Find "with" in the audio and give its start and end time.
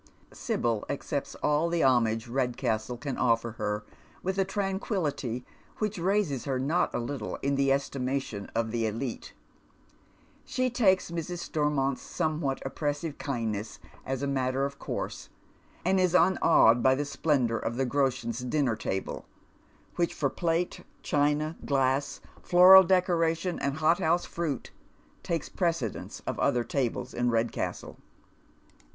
4.23-4.39